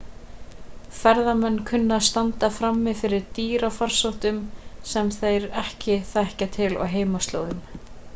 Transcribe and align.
ferðamenn 0.99 1.57
kunna 1.71 1.97
að 1.99 2.05
standa 2.07 2.49
frammi 2.55 2.93
fyrir 3.01 3.27
dýrafarsóttum 3.39 4.39
sem 4.93 5.13
þeir 5.17 5.47
ekki 5.65 5.99
þekkja 6.15 6.49
til 6.57 6.73
á 6.83 6.85
heimaslóðum 6.97 7.63